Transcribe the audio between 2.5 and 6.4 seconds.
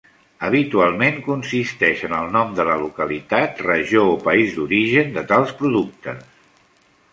de la localitat, regió o país d'origen de tals productes.